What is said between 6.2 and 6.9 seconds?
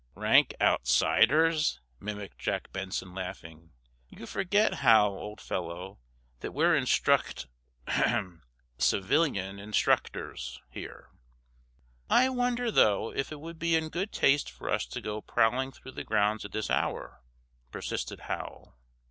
that we're